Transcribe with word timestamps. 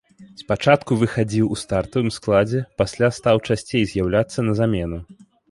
Спачатку 0.41 0.95
выхадзіў 1.01 1.51
у 1.55 1.57
стартавым 1.63 2.09
складзе, 2.17 2.63
пасля 2.83 3.07
стаў 3.19 3.43
часцей 3.51 3.87
з'яўляцца 3.93 4.49
на 4.51 4.59
замену. 4.63 4.99